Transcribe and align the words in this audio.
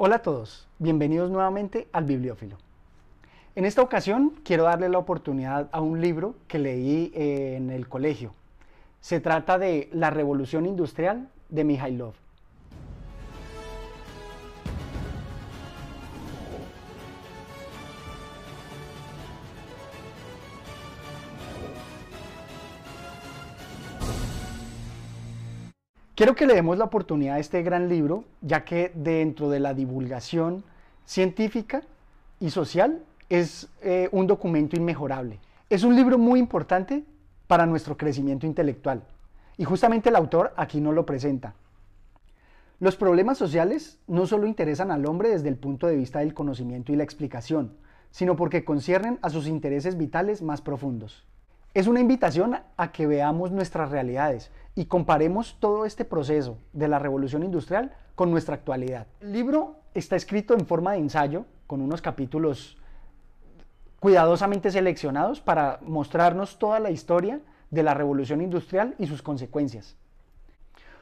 Hola 0.00 0.14
a 0.14 0.22
todos, 0.22 0.68
bienvenidos 0.78 1.28
nuevamente 1.28 1.88
al 1.90 2.04
Bibliófilo. 2.04 2.56
En 3.56 3.64
esta 3.64 3.82
ocasión 3.82 4.32
quiero 4.44 4.62
darle 4.62 4.88
la 4.88 4.98
oportunidad 4.98 5.68
a 5.72 5.80
un 5.80 6.00
libro 6.00 6.36
que 6.46 6.60
leí 6.60 7.10
en 7.16 7.70
el 7.70 7.88
colegio. 7.88 8.32
Se 9.00 9.18
trata 9.18 9.58
de 9.58 9.88
La 9.92 10.10
Revolución 10.10 10.66
Industrial 10.66 11.28
de 11.48 11.64
Mijailov. 11.64 12.14
Quiero 26.18 26.34
que 26.34 26.48
le 26.48 26.54
demos 26.54 26.76
la 26.76 26.86
oportunidad 26.86 27.36
a 27.36 27.38
este 27.38 27.62
gran 27.62 27.88
libro, 27.88 28.24
ya 28.40 28.64
que 28.64 28.90
dentro 28.92 29.50
de 29.50 29.60
la 29.60 29.72
divulgación 29.72 30.64
científica 31.04 31.82
y 32.40 32.50
social 32.50 33.04
es 33.28 33.68
eh, 33.82 34.08
un 34.10 34.26
documento 34.26 34.74
inmejorable. 34.74 35.38
Es 35.70 35.84
un 35.84 35.94
libro 35.94 36.18
muy 36.18 36.40
importante 36.40 37.04
para 37.46 37.66
nuestro 37.66 37.96
crecimiento 37.96 38.46
intelectual 38.46 39.04
y 39.56 39.62
justamente 39.62 40.08
el 40.08 40.16
autor 40.16 40.52
aquí 40.56 40.80
nos 40.80 40.92
lo 40.92 41.06
presenta. 41.06 41.54
Los 42.80 42.96
problemas 42.96 43.38
sociales 43.38 44.00
no 44.08 44.26
solo 44.26 44.48
interesan 44.48 44.90
al 44.90 45.06
hombre 45.06 45.28
desde 45.28 45.50
el 45.50 45.56
punto 45.56 45.86
de 45.86 45.94
vista 45.94 46.18
del 46.18 46.34
conocimiento 46.34 46.92
y 46.92 46.96
la 46.96 47.04
explicación, 47.04 47.76
sino 48.10 48.34
porque 48.34 48.64
conciernen 48.64 49.20
a 49.22 49.30
sus 49.30 49.46
intereses 49.46 49.96
vitales 49.96 50.42
más 50.42 50.62
profundos. 50.62 51.24
Es 51.74 51.86
una 51.86 52.00
invitación 52.00 52.56
a 52.76 52.90
que 52.90 53.06
veamos 53.06 53.52
nuestras 53.52 53.92
realidades 53.92 54.50
y 54.78 54.84
comparemos 54.84 55.56
todo 55.58 55.84
este 55.84 56.04
proceso 56.04 56.56
de 56.72 56.86
la 56.86 57.00
revolución 57.00 57.42
industrial 57.42 57.90
con 58.14 58.30
nuestra 58.30 58.54
actualidad. 58.54 59.08
El 59.20 59.32
libro 59.32 59.80
está 59.92 60.14
escrito 60.14 60.54
en 60.54 60.66
forma 60.66 60.92
de 60.92 60.98
ensayo, 60.98 61.46
con 61.66 61.80
unos 61.80 62.00
capítulos 62.00 62.78
cuidadosamente 63.98 64.70
seleccionados 64.70 65.40
para 65.40 65.80
mostrarnos 65.82 66.60
toda 66.60 66.78
la 66.78 66.92
historia 66.92 67.40
de 67.72 67.82
la 67.82 67.92
revolución 67.92 68.40
industrial 68.40 68.94
y 69.00 69.08
sus 69.08 69.20
consecuencias. 69.20 69.96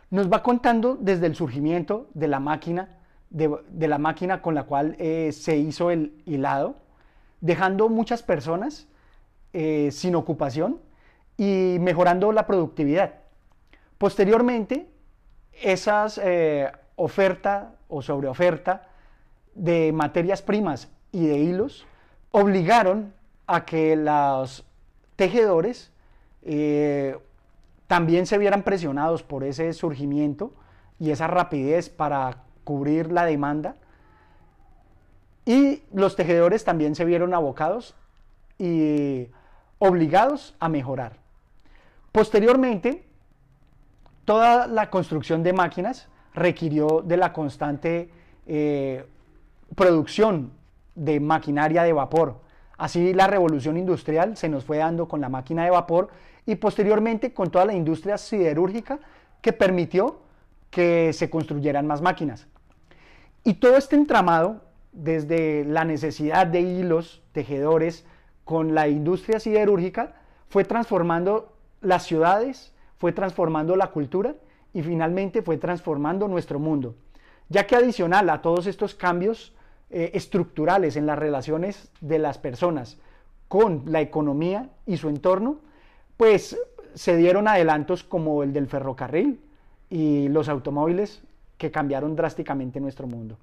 Nos 0.09 0.33
va 0.33 0.43
contando 0.43 0.97
desde 0.99 1.27
el 1.27 1.35
surgimiento 1.35 2.09
de 2.15 2.29
la 2.29 2.41
máquina, 2.41 2.97
de, 3.29 3.89
la 3.89 3.99
máquina 3.99 4.41
con 4.41 4.55
la 4.55 4.63
cual 4.63 4.97
eh, 4.99 5.33
se 5.33 5.59
hizo 5.59 5.91
el 5.91 6.23
hilado, 6.25 6.77
dejando 7.43 7.91
muchas 7.91 8.23
personas 8.23 8.89
eh, 9.53 9.91
sin 9.93 10.15
ocupación 10.15 10.81
y 11.37 11.77
mejorando 11.79 12.33
la 12.33 12.47
productividad. 12.47 13.26
Posteriormente, 13.99 14.89
esas 15.53 16.21
eh, 16.23 16.71
oferta 16.97 17.75
o 17.89 18.03
sobreoferta 18.03 18.89
de 19.55 19.93
materias 19.93 20.43
primas 20.43 20.89
y 21.13 21.27
de 21.27 21.39
hilos 21.39 21.87
obligaron 22.31 23.15
a 23.47 23.65
que 23.65 23.97
los 23.97 24.65
tejedores 25.17 25.91
eh, 26.43 27.17
también 27.87 28.27
se 28.27 28.37
vieran 28.37 28.63
presionados 28.63 29.23
por 29.23 29.45
ese 29.45 29.73
surgimiento 29.73 30.53
y 30.99 31.11
esa 31.11 31.27
rapidez 31.27 31.89
para 31.89 32.43
cubrir 32.65 33.13
la 33.13 33.25
demanda. 33.25 33.77
Y 35.45 35.83
los 35.93 36.17
tejedores 36.17 36.65
también 36.65 36.95
se 36.95 37.05
vieron 37.05 37.33
abocados 37.33 37.95
y 38.59 39.29
obligados 39.79 40.55
a 40.59 40.69
mejorar. 40.69 41.17
Posteriormente, 42.11 43.06
Toda 44.27 44.67
la 44.67 44.91
construcción 44.91 45.45
de 45.45 45.53
máquinas 45.53 46.09
requirió 46.35 47.01
de 47.01 47.17
la 47.17 47.33
constante 47.33 48.11
eh, 48.47 49.07
producción 49.75 50.51
de 50.97 51.21
maquinaria 51.21 51.85
de 51.85 51.93
vapor. 51.93 52.41
Así 52.77 53.15
la 53.15 53.29
revolución 53.29 53.77
industrial 53.77 54.37
se 54.37 54.49
nos 54.49 54.65
fue 54.65 54.79
dando 54.79 55.07
con 55.07 55.21
la 55.21 55.29
máquina 55.29 55.65
de 55.65 55.71
vapor 55.71 56.09
y 56.45 56.57
posteriormente 56.57 57.33
con 57.33 57.51
toda 57.51 57.67
la 57.67 57.75
industria 57.75 58.19
siderúrgica 58.19 58.99
que 59.41 59.53
permitió 59.53 60.19
que 60.71 61.13
se 61.13 61.31
construyeran 61.31 61.87
más 61.87 62.03
máquinas. 62.03 62.49
Y 63.45 63.55
todo 63.55 63.77
este 63.77 63.95
entramado, 63.95 64.61
desde 64.91 65.65
la 65.65 65.85
necesidad 65.85 66.49
de 66.49 66.63
hilos, 66.63 67.23
tejedores, 67.31 68.05
con 68.45 68.75
la 68.75 68.89
industria 68.89 69.39
siderúrgica, 69.39 70.17
fue 70.49 70.65
transformando 70.65 71.57
las 71.81 72.05
ciudades, 72.05 72.73
fue 72.99 73.13
transformando 73.13 73.77
la 73.77 73.89
cultura 73.89 74.35
y 74.73 74.83
finalmente 74.83 75.43
fue 75.43 75.57
transformando 75.57 76.29
nuestro 76.29 76.59
mundo. 76.59 76.95
Ya 77.49 77.67
que 77.67 77.77
adicional 77.77 78.29
a 78.31 78.43
todos 78.43 78.67
estos 78.67 78.95
cambios 78.95 79.55
eh, 79.91 80.11
estructurales 80.15 80.97
en 80.97 81.07
las 81.07 81.19
relaciones 81.19 81.91
de 82.01 82.19
las 82.19 82.39
personas 82.39 82.99
con 83.49 83.85
la 83.87 84.01
economía 84.01 84.71
y 84.85 84.97
su 84.97 85.09
entorno, 85.09 85.61
pues 86.17 86.59
se 86.95 87.17
dieron 87.17 87.47
adelantos 87.47 88.03
como 88.03 88.43
el 88.43 88.53
del 88.53 88.67
ferrocarril 88.67 89.41
y 89.89 90.29
los 90.29 90.49
automóviles 90.49 91.23
que 91.59 91.71
cambiaron 91.71 92.17
drásticamente 92.17 92.81
nuestro 92.81 93.07
mundo. 93.07 93.39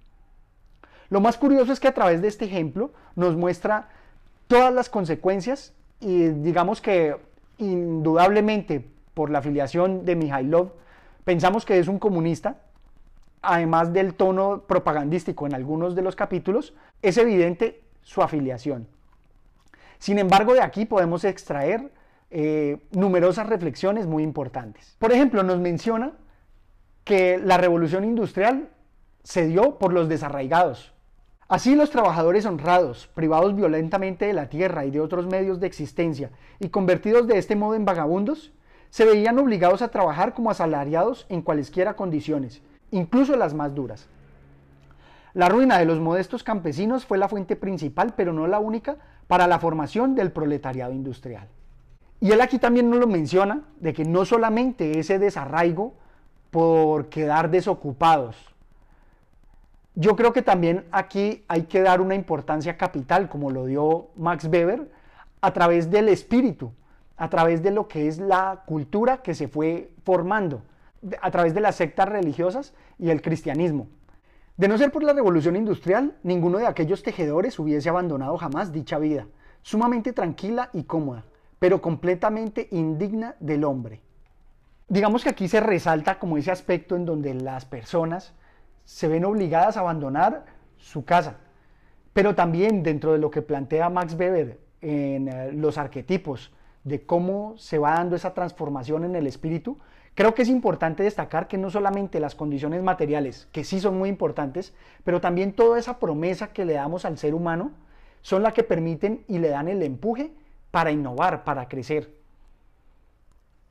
Lo 1.09 1.21
más 1.21 1.37
curioso 1.37 1.71
es 1.71 1.79
que 1.79 1.87
a 1.87 1.93
través 1.93 2.21
de 2.21 2.27
este 2.27 2.45
ejemplo 2.45 2.91
nos 3.15 3.35
muestra 3.35 3.89
todas 4.47 4.73
las 4.73 4.89
consecuencias 4.89 5.73
y 5.99 6.27
digamos 6.27 6.81
que 6.81 7.15
indudablemente 7.57 8.92
por 9.13 9.29
la 9.29 9.39
afiliación 9.39 10.05
de 10.05 10.15
Mijailov, 10.15 10.71
pensamos 11.23 11.65
que 11.65 11.79
es 11.79 11.87
un 11.87 11.99
comunista, 11.99 12.57
además 13.41 13.93
del 13.93 14.13
tono 14.15 14.63
propagandístico 14.67 15.45
en 15.45 15.53
algunos 15.53 15.95
de 15.95 16.01
los 16.01 16.15
capítulos, 16.15 16.73
es 17.01 17.17
evidente 17.17 17.83
su 18.01 18.21
afiliación. 18.21 18.87
Sin 19.99 20.19
embargo, 20.19 20.53
de 20.53 20.61
aquí 20.61 20.85
podemos 20.85 21.23
extraer 21.23 21.91
eh, 22.29 22.77
numerosas 22.91 23.47
reflexiones 23.47 24.07
muy 24.07 24.23
importantes. 24.23 24.95
Por 24.99 25.11
ejemplo, 25.11 25.43
nos 25.43 25.59
menciona 25.59 26.13
que 27.03 27.37
la 27.37 27.57
revolución 27.57 28.03
industrial 28.03 28.69
se 29.23 29.45
dio 29.45 29.77
por 29.77 29.93
los 29.93 30.09
desarraigados. 30.09 30.93
Así 31.47 31.75
los 31.75 31.91
trabajadores 31.91 32.45
honrados, 32.45 33.07
privados 33.13 33.55
violentamente 33.55 34.25
de 34.25 34.33
la 34.33 34.49
tierra 34.49 34.85
y 34.85 34.91
de 34.91 35.01
otros 35.01 35.27
medios 35.27 35.59
de 35.59 35.67
existencia 35.67 36.31
y 36.59 36.69
convertidos 36.69 37.27
de 37.27 37.37
este 37.37 37.55
modo 37.55 37.75
en 37.75 37.85
vagabundos, 37.85 38.53
se 38.93 39.05
veían 39.05 39.39
obligados 39.39 39.81
a 39.81 39.87
trabajar 39.87 40.35
como 40.35 40.51
asalariados 40.51 41.25
en 41.27 41.41
cualesquiera 41.41 41.95
condiciones, 41.95 42.61
incluso 42.91 43.35
las 43.35 43.55
más 43.55 43.73
duras. 43.73 44.07
La 45.33 45.49
ruina 45.49 45.79
de 45.79 45.85
los 45.85 45.99
modestos 45.99 46.43
campesinos 46.43 47.03
fue 47.03 47.17
la 47.17 47.27
fuente 47.27 47.55
principal, 47.55 48.13
pero 48.15 48.33
no 48.33 48.45
la 48.45 48.59
única, 48.59 48.97
para 49.25 49.47
la 49.47 49.57
formación 49.57 50.13
del 50.13 50.31
proletariado 50.31 50.93
industrial. 50.93 51.47
Y 52.19 52.33
él 52.33 52.41
aquí 52.41 52.59
también 52.59 52.91
nos 52.91 52.99
lo 52.99 53.07
menciona, 53.07 53.63
de 53.79 53.93
que 53.93 54.05
no 54.05 54.25
solamente 54.25 54.99
ese 54.99 55.17
desarraigo 55.17 55.95
por 56.51 57.09
quedar 57.09 57.49
desocupados. 57.49 58.35
Yo 59.95 60.15
creo 60.15 60.33
que 60.33 60.43
también 60.43 60.85
aquí 60.91 61.43
hay 61.47 61.63
que 61.63 61.81
dar 61.81 61.99
una 61.99 62.13
importancia 62.13 62.77
capital, 62.77 63.27
como 63.27 63.49
lo 63.49 63.65
dio 63.65 64.09
Max 64.17 64.45
Weber, 64.45 64.87
a 65.41 65.51
través 65.51 65.89
del 65.89 66.09
espíritu, 66.09 66.71
a 67.23 67.29
través 67.29 67.63
de 67.63 67.71
lo 67.71 67.87
que 67.87 68.09
es 68.09 68.17
la 68.17 68.63
cultura 68.65 69.21
que 69.21 69.33
se 69.33 69.47
fue 69.47 69.93
formando, 70.03 70.61
a 71.21 71.31
través 71.31 71.53
de 71.53 71.61
las 71.61 71.75
sectas 71.75 72.09
religiosas 72.09 72.73
y 72.99 73.11
el 73.11 73.21
cristianismo. 73.21 73.87
De 74.57 74.67
no 74.67 74.77
ser 74.77 74.91
por 74.91 75.03
la 75.03 75.13
revolución 75.13 75.55
industrial, 75.55 76.17
ninguno 76.21 76.57
de 76.57 76.67
aquellos 76.67 77.01
tejedores 77.01 77.57
hubiese 77.59 77.87
abandonado 77.87 78.37
jamás 78.37 78.73
dicha 78.73 78.99
vida, 78.99 79.25
sumamente 79.61 80.11
tranquila 80.11 80.69
y 80.73 80.83
cómoda, 80.83 81.23
pero 81.59 81.81
completamente 81.81 82.67
indigna 82.71 83.37
del 83.39 83.63
hombre. 83.63 84.01
Digamos 84.89 85.23
que 85.23 85.29
aquí 85.29 85.47
se 85.47 85.61
resalta 85.61 86.19
como 86.19 86.35
ese 86.35 86.51
aspecto 86.51 86.97
en 86.97 87.05
donde 87.05 87.33
las 87.35 87.63
personas 87.63 88.33
se 88.83 89.07
ven 89.07 89.23
obligadas 89.23 89.77
a 89.77 89.79
abandonar 89.79 90.43
su 90.75 91.05
casa, 91.05 91.37
pero 92.11 92.35
también 92.35 92.83
dentro 92.83 93.13
de 93.13 93.19
lo 93.19 93.31
que 93.31 93.41
plantea 93.41 93.89
Max 93.89 94.13
Weber 94.13 94.59
en 94.81 95.29
eh, 95.29 95.53
los 95.53 95.77
arquetipos, 95.77 96.51
de 96.83 97.05
cómo 97.05 97.57
se 97.57 97.77
va 97.77 97.93
dando 97.93 98.15
esa 98.15 98.33
transformación 98.33 99.03
en 99.05 99.15
el 99.15 99.27
espíritu, 99.27 99.77
creo 100.15 100.33
que 100.33 100.41
es 100.41 100.49
importante 100.49 101.03
destacar 101.03 101.47
que 101.47 101.57
no 101.57 101.69
solamente 101.69 102.19
las 102.19 102.35
condiciones 102.35 102.83
materiales, 102.83 103.47
que 103.51 103.63
sí 103.63 103.79
son 103.79 103.97
muy 103.97 104.09
importantes, 104.09 104.73
pero 105.03 105.21
también 105.21 105.53
toda 105.53 105.79
esa 105.79 105.99
promesa 105.99 106.53
que 106.53 106.65
le 106.65 106.73
damos 106.73 107.05
al 107.05 107.17
ser 107.17 107.33
humano 107.33 107.71
son 108.21 108.43
las 108.43 108.53
que 108.53 108.63
permiten 108.63 109.23
y 109.27 109.39
le 109.39 109.49
dan 109.49 109.67
el 109.67 109.81
empuje 109.83 110.33
para 110.71 110.91
innovar, 110.91 111.43
para 111.43 111.67
crecer. 111.67 112.15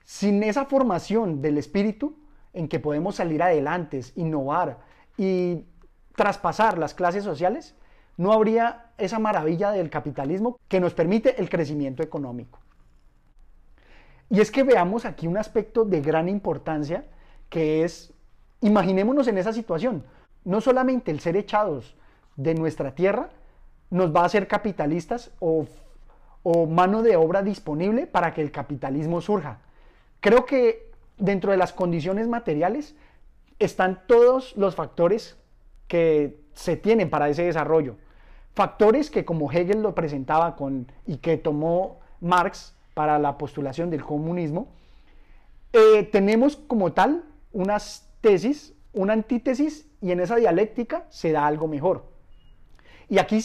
Sin 0.05 0.43
esa 0.43 0.67
formación 0.67 1.43
del 1.43 1.59
espíritu 1.59 2.17
en 2.53 2.69
que 2.69 2.81
podemos 2.81 3.17
salir 3.17 3.43
adelante, 3.43 4.01
innovar 4.17 4.79
y 5.17 5.65
traspasar 6.17 6.79
las 6.79 6.95
clases 6.95 7.25
sociales, 7.25 7.75
no 8.17 8.33
habría 8.33 8.91
esa 8.99 9.19
maravilla 9.19 9.71
del 9.71 9.91
capitalismo 9.91 10.59
que 10.69 10.81
nos 10.81 10.93
permite 10.93 11.41
el 11.41 11.49
crecimiento 11.49 12.03
económico. 12.03 12.59
Y 14.33 14.41
es 14.41 14.51
que 14.51 14.63
veamos 14.63 15.05
aquí 15.05 15.27
un 15.27 15.37
aspecto 15.37 15.85
de 15.85 16.01
gran 16.01 16.27
importancia 16.27 17.05
que 17.51 17.85
es, 17.85 18.15
imaginémonos 18.63 19.29
en 19.29 19.37
esa 19.37 19.53
situación, 19.53 20.05
no 20.43 20.63
solamente 20.63 21.11
el 21.11 21.21
ser 21.21 21.37
echados 21.37 21.95
de 22.37 22.55
nuestra 22.55 22.95
tierra 22.95 23.29
nos 23.91 24.17
va 24.17 24.23
a 24.23 24.25
hacer 24.25 24.49
capitalistas 24.49 25.33
o, 25.39 25.67
o 26.43 26.67
mano 26.67 27.03
de 27.03 27.15
obra 27.15 27.43
disponible 27.43 28.07
para 28.07 28.33
que 28.33 28.41
el 28.41 28.51
capitalismo 28.51 29.21
surja. 29.21 29.59
Creo 30.21 30.47
que 30.47 30.91
dentro 31.19 31.51
de 31.51 31.59
las 31.59 31.75
condiciones 31.75 32.27
materiales 32.27 32.97
están 33.59 34.01
todos 34.07 34.57
los 34.57 34.75
factores 34.75 35.37
que 35.89 36.41
se 36.55 36.79
tienen 36.79 37.11
para 37.11 37.29
ese 37.29 37.43
desarrollo. 37.43 37.97
Factores 38.55 39.11
que 39.11 39.27
como 39.27 39.53
Hegel 39.53 39.83
lo 39.83 39.95
presentaba 39.95 40.57
con, 40.57 40.91
y 41.07 41.19
que 41.19 41.37
tomó 41.37 42.01
Marx 42.23 42.75
para 42.95 43.19
la 43.19 43.39
postulación 43.39 43.91
del 43.91 44.05
comunismo, 44.05 44.69
eh, 45.73 46.03
tenemos 46.05 46.57
como 46.57 46.93
tal 46.93 47.25
unas 47.53 48.09
tesis, 48.21 48.75
una 48.93 49.15
antítesis 49.15 49.89
y 50.01 50.13
en 50.13 50.21
esa 50.21 50.37
dialéctica 50.37 51.07
se 51.09 51.33
da 51.33 51.47
algo 51.47 51.69
mejor. 51.69 52.05
Y 53.09 53.19
aquí 53.19 53.41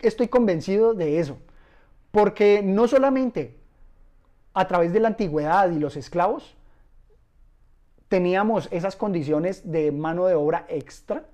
estoy 0.00 0.28
convencido 0.28 0.94
de 0.94 1.18
eso, 1.18 1.38
porque 2.10 2.62
no 2.62 2.88
solamente 2.88 3.58
a 4.54 4.66
través 4.66 4.92
de 4.92 5.00
la 5.00 5.08
antigüedad 5.08 5.70
y 5.70 5.78
los 5.78 5.96
esclavos 5.96 6.56
teníamos 8.08 8.68
esas 8.70 8.96
condiciones 8.96 9.70
de 9.70 9.90
mano 9.90 10.26
de 10.26 10.34
obra 10.34 10.66
extra, 10.68 11.24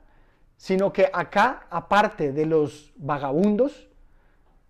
sino 0.57 0.93
que 0.93 1.11
acá, 1.13 1.67
aparte 1.71 2.33
de 2.33 2.47
los 2.47 2.93
vagabundos 2.97 3.89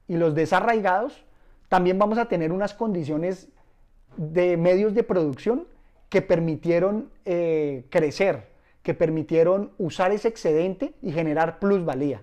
y 0.07 0.17
los 0.17 0.35
desarraigados, 0.35 1.25
también 1.69 1.99
vamos 1.99 2.19
a 2.19 2.27
tener 2.27 2.53
unas 2.53 2.75
condiciones 2.75 3.49
de 4.17 4.57
medios 4.57 4.95
de 4.95 5.03
producción 5.03 5.67
que 6.09 6.23
permitieron 6.23 7.11
eh, 7.25 7.87
crecer, 7.91 8.49
que 8.83 8.95
permitieron 8.95 9.73
usar 9.79 10.13
ese 10.13 10.29
excedente 10.29 10.95
y 11.03 11.13
generar 11.13 11.59
plusvalía. 11.59 12.23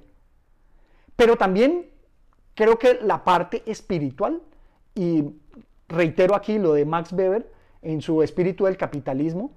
Pero 1.16 1.38
también 1.38 1.88
creo 2.56 2.80
que 2.80 2.96
la 3.02 3.24
parte 3.24 3.62
espiritual, 3.66 4.42
y 4.96 5.24
reitero 5.88 6.36
aquí 6.36 6.58
lo 6.58 6.74
de 6.74 6.86
Max 6.86 7.14
Weber 7.14 7.52
en 7.82 8.02
su 8.02 8.24
espíritu 8.24 8.66
del 8.66 8.78
capitalismo, 8.78 9.52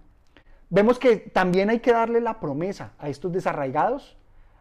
vemos 0.68 0.98
que 0.98 1.16
también 1.16 1.70
hay 1.70 1.80
que 1.80 1.92
darle 1.92 2.20
la 2.20 2.40
promesa 2.40 2.92
a 2.98 3.08
estos 3.08 3.32
desarraigados, 3.32 4.16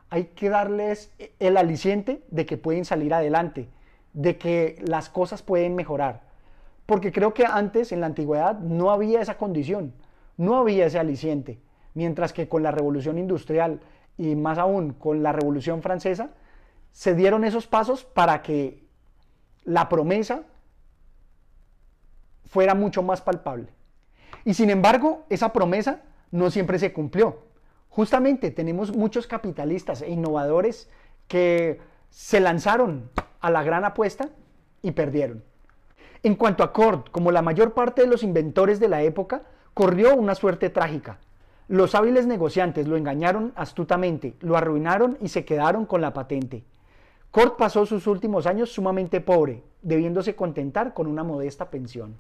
hay 0.09 0.25
que 0.27 0.47
darles 0.47 1.11
el 1.39 1.57
aliciente 1.57 2.23
de 2.31 2.45
que 2.45 2.57
pueden 2.57 2.85
salir 2.85 3.13
adelante, 3.13 3.67
de 4.17 4.35
que 4.39 4.81
las 4.81 5.09
cosas 5.09 5.43
pueden 5.43 5.75
mejorar. 5.75 6.23
Porque 6.87 7.11
creo 7.11 7.35
que 7.35 7.45
antes, 7.45 7.91
en 7.91 7.99
la 7.99 8.07
antigüedad, 8.07 8.57
no 8.57 8.89
había 8.89 9.21
esa 9.21 9.37
condición, 9.37 9.93
no 10.37 10.57
había 10.57 10.87
ese 10.87 10.97
aliciente. 10.97 11.61
Mientras 11.93 12.33
que 12.33 12.49
con 12.49 12.63
la 12.63 12.71
revolución 12.71 13.19
industrial 13.19 13.79
y 14.17 14.35
más 14.35 14.57
aún 14.57 14.93
con 14.93 15.21
la 15.21 15.33
revolución 15.33 15.83
francesa, 15.83 16.31
se 16.91 17.13
dieron 17.13 17.43
esos 17.43 17.67
pasos 17.67 18.05
para 18.05 18.41
que 18.41 18.83
la 19.65 19.87
promesa 19.87 20.45
fuera 22.47 22.73
mucho 22.73 23.03
más 23.03 23.21
palpable. 23.21 23.67
Y 24.45 24.55
sin 24.55 24.71
embargo, 24.71 25.25
esa 25.29 25.53
promesa 25.53 26.01
no 26.31 26.49
siempre 26.49 26.79
se 26.79 26.91
cumplió. 26.91 27.43
Justamente 27.89 28.49
tenemos 28.49 28.95
muchos 28.95 29.27
capitalistas 29.27 30.01
e 30.01 30.09
innovadores 30.09 30.89
que 31.27 31.79
se 32.09 32.39
lanzaron 32.39 33.11
a 33.39 33.51
la 33.51 33.63
gran 33.63 33.85
apuesta 33.85 34.29
y 34.81 34.91
perdieron. 34.91 35.43
En 36.23 36.35
cuanto 36.35 36.63
a 36.63 36.73
Cord, 36.73 37.05
como 37.11 37.31
la 37.31 37.41
mayor 37.41 37.73
parte 37.73 38.01
de 38.01 38.07
los 38.07 38.23
inventores 38.23 38.79
de 38.79 38.89
la 38.89 39.01
época, 39.03 39.43
corrió 39.73 40.15
una 40.15 40.35
suerte 40.35 40.69
trágica. 40.69 41.19
Los 41.67 41.95
hábiles 41.95 42.25
negociantes 42.25 42.87
lo 42.87 42.97
engañaron 42.97 43.53
astutamente, 43.55 44.35
lo 44.39 44.57
arruinaron 44.57 45.17
y 45.21 45.27
se 45.27 45.45
quedaron 45.45 45.85
con 45.85 46.01
la 46.01 46.13
patente. 46.13 46.63
Cord 47.31 47.57
pasó 47.57 47.85
sus 47.85 48.07
últimos 48.07 48.47
años 48.47 48.71
sumamente 48.71 49.21
pobre, 49.21 49.63
debiéndose 49.81 50.35
contentar 50.35 50.93
con 50.93 51.07
una 51.07 51.23
modesta 51.23 51.69
pensión. 51.69 52.17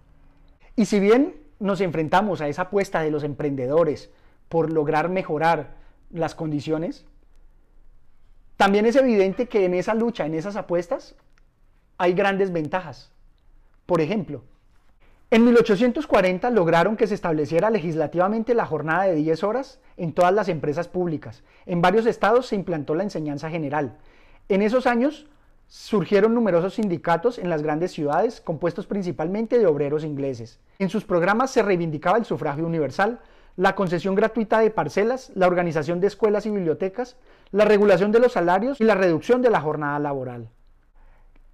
Y 0.75 0.85
si 0.85 0.99
bien 0.99 1.35
nos 1.59 1.81
enfrentamos 1.81 2.41
a 2.41 2.47
esa 2.47 2.63
apuesta 2.63 3.01
de 3.01 3.09
los 3.09 3.23
emprendedores 3.23 4.11
por 4.49 4.71
lograr 4.71 5.09
mejorar 5.09 5.75
las 6.11 6.35
condiciones, 6.35 7.05
también 8.57 8.85
es 8.85 8.95
evidente 8.95 9.47
que 9.47 9.65
en 9.65 9.73
esa 9.73 9.93
lucha, 9.93 10.25
en 10.25 10.33
esas 10.33 10.55
apuestas, 10.55 11.15
hay 11.97 12.13
grandes 12.13 12.51
ventajas. 12.51 13.11
Por 13.85 14.01
ejemplo, 14.01 14.43
en 15.29 15.45
1840 15.45 16.49
lograron 16.49 16.97
que 16.97 17.05
se 17.05 17.13
estableciera 17.13 17.69
legislativamente 17.69 18.53
la 18.53 18.65
jornada 18.65 19.03
de 19.03 19.15
10 19.15 19.43
horas 19.43 19.79
en 19.95 20.13
todas 20.13 20.33
las 20.33 20.49
empresas 20.49 20.87
públicas. 20.87 21.43
En 21.65 21.81
varios 21.81 22.05
estados 22.05 22.47
se 22.47 22.55
implantó 22.55 22.95
la 22.95 23.03
enseñanza 23.03 23.49
general. 23.49 23.97
En 24.49 24.61
esos 24.61 24.87
años 24.87 25.27
surgieron 25.67 26.33
numerosos 26.33 26.75
sindicatos 26.75 27.39
en 27.39 27.49
las 27.49 27.61
grandes 27.61 27.91
ciudades, 27.91 28.39
compuestos 28.39 28.87
principalmente 28.87 29.59
de 29.59 29.67
obreros 29.67 30.03
ingleses. 30.03 30.59
En 30.79 30.89
sus 30.89 31.03
programas 31.03 31.51
se 31.51 31.61
reivindicaba 31.61 32.17
el 32.17 32.25
sufragio 32.25 32.65
universal, 32.65 33.19
la 33.57 33.73
concesión 33.75 34.15
gratuita 34.15 34.59
de 34.59 34.69
parcelas, 34.69 35.31
la 35.33 35.47
organización 35.47 35.99
de 35.99 36.07
escuelas 36.07 36.45
y 36.45 36.51
bibliotecas, 36.51 37.17
la 37.51 37.65
regulación 37.65 38.11
de 38.11 38.19
los 38.19 38.33
salarios 38.33 38.79
y 38.79 38.83
la 38.83 38.93
reducción 38.93 39.41
de 39.41 39.49
la 39.49 39.59
jornada 39.59 39.97
laboral. 39.99 40.49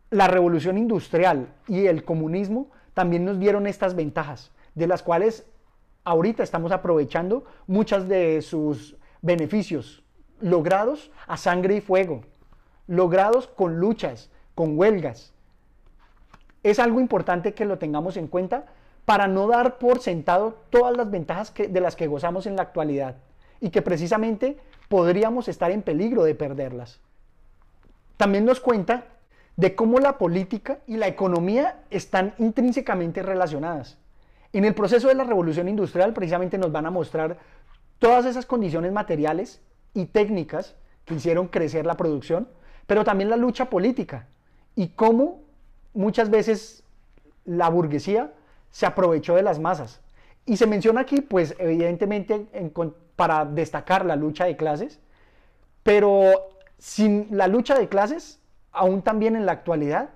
La 0.10 0.28
revolución 0.28 0.78
industrial 0.78 1.48
y 1.68 1.88
el 1.88 2.04
comunismo 2.04 2.70
también 2.94 3.24
nos 3.24 3.40
dieron 3.40 3.68
estas 3.68 3.96
ventajas, 3.96 4.52
de 4.76 4.86
las 4.86 5.02
cuales 5.02 5.48
ahorita 6.04 6.44
estamos 6.44 6.74
aprovechando 6.74 7.46
muchas 7.68 8.08
de 8.10 8.42
sus 8.42 8.98
beneficios 9.22 10.04
logrados 10.42 11.10
a 11.26 11.38
sangre 11.38 11.78
y 11.78 11.82
fuego, 11.82 12.22
logrados 12.86 13.48
con 13.48 13.80
luchas, 13.80 14.30
con 14.56 14.78
huelgas. 14.78 15.34
Es 16.64 16.80
algo 16.80 17.00
importante 17.00 17.54
que 17.54 17.66
lo 17.66 17.78
tengamos 17.78 18.18
en 18.18 18.28
cuenta 18.28 18.66
para 19.06 19.28
no 19.28 19.48
dar 19.48 19.78
por 19.78 20.00
sentado 20.00 20.58
todas 20.70 20.96
las 20.96 21.10
ventajas 21.10 21.52
que, 21.52 21.68
de 21.68 21.82
las 21.82 21.96
que 21.96 22.08
gozamos 22.08 22.46
en 22.46 22.56
la 22.56 22.64
actualidad 22.64 23.16
y 23.60 23.70
que 23.70 23.82
precisamente 23.82 24.58
podríamos 24.88 25.48
estar 25.48 25.72
en 25.72 25.82
peligro 25.82 26.24
de 26.24 26.36
perderlas. 26.36 27.00
También 28.18 28.46
nos 28.46 28.60
cuenta 28.60 29.06
de 29.56 29.76
cómo 29.76 30.00
la 30.00 30.18
política 30.18 30.80
y 30.88 30.98
la 30.98 31.08
economía 31.08 31.84
están 31.90 32.34
intrínsecamente 32.38 33.22
relacionadas. 33.22 33.98
En 34.52 34.66
el 34.66 34.74
proceso 34.74 35.08
de 35.08 35.16
la 35.16 35.24
revolución 35.24 35.68
industrial 35.68 36.14
precisamente 36.14 36.58
nos 36.58 36.72
van 36.72 36.86
a 36.86 36.92
mostrar 36.92 37.38
todas 38.00 38.26
esas 38.26 38.46
condiciones 38.46 38.92
materiales 38.92 39.62
y 39.94 40.06
técnicas 40.06 40.76
que 41.06 41.16
hicieron 41.16 41.48
crecer 41.48 41.86
la 41.86 41.98
producción, 41.98 42.48
pero 42.88 43.04
también 43.04 43.30
la 43.30 43.38
lucha 43.38 43.70
política 43.70 44.28
y 44.76 44.90
cómo 44.90 45.42
muchas 45.94 46.30
veces 46.30 46.84
la 47.46 47.70
burguesía 47.70 48.34
se 48.74 48.88
aprovechó 48.88 49.36
de 49.36 49.44
las 49.44 49.60
masas. 49.60 50.02
Y 50.46 50.58
se 50.58 50.66
menciona 50.66 51.02
aquí, 51.02 51.22
pues 51.22 51.56
evidentemente 51.60 52.48
para 53.16 53.46
destacar 53.46 54.04
la 54.04 54.16
lucha 54.16 54.46
de 54.46 54.58
clases, 54.58 55.00
pero 55.84 56.50
sin 56.80 57.28
la 57.30 57.48
lucha 57.48 57.78
de 57.78 57.88
clases, 57.88 58.42
aún 58.72 59.04
también 59.04 59.36
en 59.36 59.46
la 59.46 59.52
actualidad, 59.52 60.10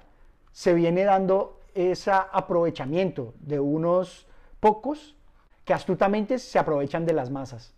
se 0.52 0.74
viene 0.74 1.04
dando 1.04 1.62
ese 1.76 2.12
aprovechamiento 2.12 3.36
de 3.40 3.60
unos 3.60 4.26
pocos 4.60 5.16
que 5.64 5.76
astutamente 5.76 6.40
se 6.40 6.58
aprovechan 6.58 7.06
de 7.06 7.14
las 7.14 7.30
masas. 7.30 7.76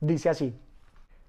Dice 0.00 0.28
así. 0.28 0.56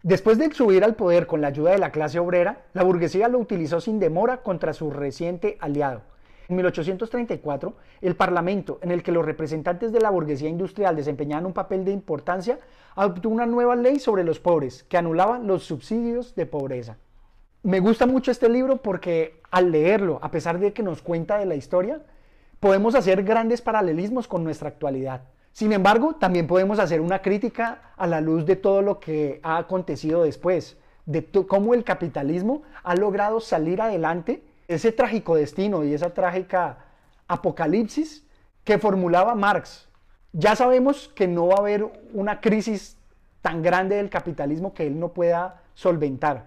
Después 0.03 0.37
de 0.37 0.53
subir 0.53 0.83
al 0.83 0.95
poder 0.95 1.25
con 1.25 1.41
la 1.41 1.47
ayuda 1.47 1.71
de 1.71 1.79
la 1.79 1.91
clase 1.91 2.19
obrera, 2.19 2.65
la 2.73 2.83
burguesía 2.83 3.27
lo 3.27 3.39
utilizó 3.39 3.81
sin 3.81 3.99
demora 3.99 4.43
contra 4.43 4.73
su 4.73 4.91
reciente 4.91 5.57
aliado. 5.59 6.03
En 6.49 6.55
1834, 6.57 7.73
el 8.01 8.15
Parlamento, 8.15 8.79
en 8.81 8.91
el 8.91 9.01
que 9.01 9.11
los 9.11 9.25
representantes 9.25 9.91
de 9.91 10.01
la 10.01 10.09
burguesía 10.09 10.49
industrial 10.49 10.95
desempeñaban 10.95 11.45
un 11.45 11.53
papel 11.53 11.85
de 11.85 11.91
importancia, 11.91 12.59
adoptó 12.95 13.29
una 13.29 13.45
nueva 13.45 13.75
ley 13.75 13.99
sobre 13.99 14.23
los 14.23 14.39
pobres 14.39 14.83
que 14.83 14.97
anulaba 14.97 15.39
los 15.39 15.63
subsidios 15.63 16.35
de 16.35 16.45
pobreza. 16.45 16.97
Me 17.63 17.79
gusta 17.79 18.05
mucho 18.05 18.29
este 18.29 18.49
libro 18.49 18.77
porque 18.77 19.39
al 19.49 19.71
leerlo, 19.71 20.19
a 20.21 20.31
pesar 20.31 20.59
de 20.59 20.73
que 20.73 20.83
nos 20.83 21.01
cuenta 21.01 21.37
de 21.37 21.45
la 21.45 21.55
historia, 21.55 22.01
podemos 22.59 22.93
hacer 22.95 23.23
grandes 23.23 23.61
paralelismos 23.61 24.27
con 24.27 24.43
nuestra 24.43 24.69
actualidad. 24.69 25.21
Sin 25.53 25.71
embargo, 25.71 26.15
también 26.15 26.47
podemos 26.47 26.79
hacer 26.79 26.99
una 26.99 27.21
crítica 27.21 27.93
a 27.95 28.07
la 28.07 28.21
luz 28.21 28.45
de 28.45 28.55
todo 28.55 28.81
lo 28.81 28.99
que 28.99 29.39
ha 29.43 29.57
acontecido 29.57 30.23
después, 30.23 30.77
de 31.05 31.25
cómo 31.47 31.73
el 31.73 31.83
capitalismo 31.83 32.63
ha 32.83 32.95
logrado 32.95 33.39
salir 33.39 33.81
adelante, 33.81 34.43
ese 34.67 34.91
trágico 34.91 35.35
destino 35.35 35.83
y 35.83 35.93
esa 35.93 36.13
trágica 36.13 36.77
apocalipsis 37.27 38.25
que 38.63 38.77
formulaba 38.77 39.35
Marx. 39.35 39.87
Ya 40.31 40.55
sabemos 40.55 41.09
que 41.15 41.27
no 41.27 41.47
va 41.47 41.55
a 41.55 41.59
haber 41.59 41.85
una 42.13 42.41
crisis 42.41 42.97
tan 43.41 43.61
grande 43.61 43.97
del 43.97 44.09
capitalismo 44.09 44.73
que 44.73 44.87
él 44.87 44.99
no 44.99 45.09
pueda 45.13 45.61
solventar, 45.73 46.45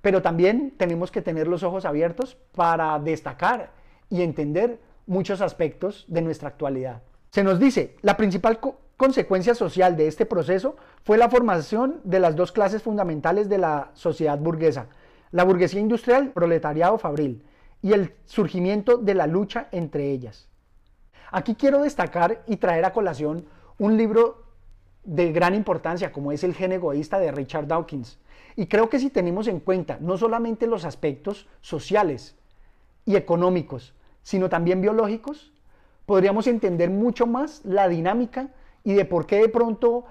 pero 0.00 0.22
también 0.22 0.74
tenemos 0.76 1.10
que 1.10 1.22
tener 1.22 1.46
los 1.46 1.62
ojos 1.62 1.84
abiertos 1.84 2.36
para 2.54 2.98
destacar 2.98 3.70
y 4.08 4.22
entender 4.22 4.80
muchos 5.06 5.40
aspectos 5.40 6.04
de 6.08 6.22
nuestra 6.22 6.48
actualidad. 6.48 7.02
Se 7.30 7.44
nos 7.44 7.60
dice, 7.60 7.96
la 8.02 8.16
principal 8.16 8.58
consecuencia 8.96 9.54
social 9.54 9.96
de 9.96 10.08
este 10.08 10.26
proceso 10.26 10.76
fue 11.04 11.18
la 11.18 11.28
formación 11.28 12.00
de 12.02 12.18
las 12.18 12.34
dos 12.34 12.50
clases 12.50 12.82
fundamentales 12.82 13.48
de 13.48 13.58
la 13.58 13.90
sociedad 13.94 14.38
burguesa, 14.38 14.86
la 15.30 15.44
burguesía 15.44 15.80
industrial, 15.80 16.30
proletariado 16.32 16.98
fabril, 16.98 17.44
y 17.82 17.92
el 17.92 18.14
surgimiento 18.24 18.96
de 18.96 19.14
la 19.14 19.26
lucha 19.26 19.68
entre 19.72 20.10
ellas. 20.10 20.48
Aquí 21.30 21.54
quiero 21.54 21.82
destacar 21.82 22.42
y 22.46 22.56
traer 22.56 22.84
a 22.84 22.92
colación 22.92 23.46
un 23.78 23.96
libro 23.96 24.44
de 25.04 25.32
gran 25.32 25.54
importancia 25.54 26.12
como 26.12 26.32
es 26.32 26.42
El 26.44 26.54
gen 26.54 26.72
egoísta 26.72 27.18
de 27.18 27.30
Richard 27.30 27.66
Dawkins. 27.66 28.18
Y 28.56 28.66
creo 28.66 28.88
que 28.88 28.98
si 28.98 29.10
tenemos 29.10 29.46
en 29.48 29.60
cuenta 29.60 29.98
no 30.00 30.16
solamente 30.16 30.66
los 30.66 30.84
aspectos 30.84 31.46
sociales 31.60 32.36
y 33.04 33.16
económicos, 33.16 33.94
sino 34.22 34.48
también 34.48 34.80
biológicos, 34.80 35.52
podríamos 36.06 36.46
entender 36.46 36.90
mucho 36.90 37.26
más 37.26 37.64
la 37.64 37.88
dinámica 37.88 38.48
y 38.82 38.94
de 38.94 39.04
por 39.04 39.26
qué 39.26 39.36
de 39.36 39.48
pronto 39.48 40.06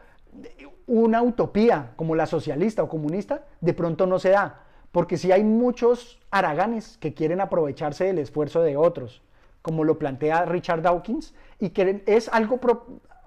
una 0.88 1.22
utopía 1.22 1.94
como 1.96 2.16
la 2.16 2.26
socialista 2.26 2.84
o 2.84 2.90
comunista 2.90 3.46
de 3.62 3.74
pronto 3.74 4.06
no 4.06 4.20
se 4.20 4.30
da. 4.30 4.65
Porque 4.96 5.18
si 5.18 5.34
hay 5.34 5.44
muchos 5.44 6.22
haraganes 6.32 6.98
que 7.02 7.14
quieren 7.14 7.42
aprovecharse 7.42 8.06
del 8.06 8.18
esfuerzo 8.18 8.62
de 8.62 8.78
otros, 8.78 9.22
como 9.62 9.84
lo 9.84 10.00
plantea 10.00 10.46
Richard 10.46 10.84
Dawkins, 10.84 11.34
y 11.60 11.72
que 11.72 12.02
es 12.06 12.30
algo, 12.30 12.62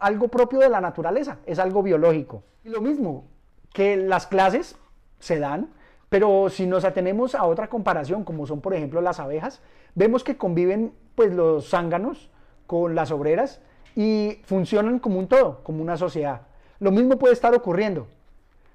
algo 0.01 0.29
propio 0.29 0.61
de 0.61 0.71
la 0.71 0.81
naturaleza, 0.81 1.41
es 1.45 1.59
algo 1.59 1.83
biológico. 1.83 2.43
Y 2.65 2.71
lo 2.71 2.81
mismo, 2.81 3.27
que 3.75 3.99
las 3.99 4.27
clases 4.27 4.77
se 5.19 5.41
dan, 5.41 5.69
pero 6.09 6.49
si 6.49 6.65
nos 6.65 6.87
atenemos 6.87 7.35
a 7.35 7.45
otra 7.45 7.69
comparación, 7.69 8.25
como 8.25 8.47
son 8.47 8.63
por 8.63 8.73
ejemplo 8.73 9.03
las 9.03 9.21
abejas, 9.21 9.61
vemos 9.95 10.25
que 10.25 10.39
conviven 10.39 10.95
pues 11.17 11.35
los 11.35 11.69
zánganos 11.69 12.31
con 12.67 12.95
las 12.95 13.11
obreras 13.11 13.61
y 13.95 14.41
funcionan 14.45 15.01
como 15.01 15.19
un 15.19 15.29
todo, 15.29 15.63
como 15.65 15.83
una 15.83 15.99
sociedad. 15.99 16.47
Lo 16.81 16.93
mismo 16.93 17.19
puede 17.19 17.35
estar 17.35 17.55
ocurriendo. 17.55 18.07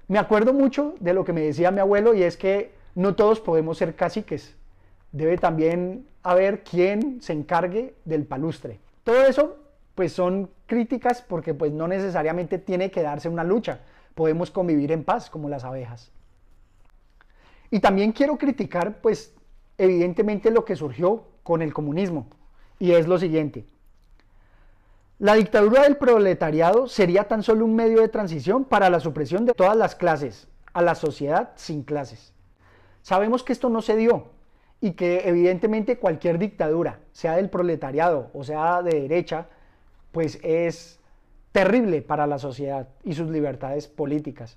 Me 0.06 0.20
acuerdo 0.20 0.52
mucho 0.52 0.94
de 1.00 1.12
lo 1.12 1.24
que 1.24 1.32
me 1.32 1.40
decía 1.40 1.72
mi 1.72 1.80
abuelo 1.80 2.14
y 2.14 2.22
es 2.22 2.36
que 2.36 2.83
no 2.94 3.14
todos 3.14 3.40
podemos 3.40 3.78
ser 3.78 3.94
caciques. 3.94 4.56
Debe 5.12 5.38
también 5.38 6.06
haber 6.22 6.64
quien 6.64 7.20
se 7.22 7.32
encargue 7.32 7.94
del 8.04 8.24
palustre. 8.24 8.80
Todo 9.04 9.24
eso 9.26 9.56
pues 9.94 10.12
son 10.12 10.50
críticas 10.66 11.22
porque 11.22 11.54
pues 11.54 11.72
no 11.72 11.86
necesariamente 11.86 12.58
tiene 12.58 12.90
que 12.90 13.02
darse 13.02 13.28
una 13.28 13.44
lucha. 13.44 13.80
Podemos 14.14 14.50
convivir 14.50 14.92
en 14.92 15.04
paz 15.04 15.30
como 15.30 15.48
las 15.48 15.64
abejas. 15.64 16.10
Y 17.70 17.80
también 17.80 18.12
quiero 18.12 18.36
criticar 18.38 19.00
pues 19.00 19.34
evidentemente 19.78 20.50
lo 20.50 20.64
que 20.64 20.76
surgió 20.76 21.24
con 21.42 21.62
el 21.62 21.72
comunismo 21.72 22.26
y 22.78 22.92
es 22.92 23.06
lo 23.06 23.18
siguiente. 23.18 23.64
La 25.18 25.34
dictadura 25.34 25.82
del 25.82 25.96
proletariado 25.96 26.88
sería 26.88 27.24
tan 27.24 27.42
solo 27.42 27.64
un 27.64 27.74
medio 27.74 28.00
de 28.00 28.08
transición 28.08 28.64
para 28.64 28.90
la 28.90 29.00
supresión 29.00 29.46
de 29.46 29.54
todas 29.54 29.76
las 29.76 29.94
clases, 29.94 30.48
a 30.72 30.82
la 30.82 30.94
sociedad 30.94 31.52
sin 31.54 31.82
clases. 31.82 32.33
Sabemos 33.04 33.42
que 33.42 33.52
esto 33.52 33.68
no 33.68 33.82
se 33.82 33.96
dio 33.96 34.28
y 34.80 34.92
que 34.92 35.28
evidentemente 35.28 35.98
cualquier 35.98 36.38
dictadura, 36.38 37.00
sea 37.12 37.36
del 37.36 37.50
proletariado 37.50 38.30
o 38.32 38.44
sea 38.44 38.82
de 38.82 38.98
derecha, 39.02 39.46
pues 40.10 40.38
es 40.42 40.98
terrible 41.52 42.00
para 42.00 42.26
la 42.26 42.38
sociedad 42.38 42.88
y 43.04 43.12
sus 43.12 43.28
libertades 43.28 43.88
políticas. 43.88 44.56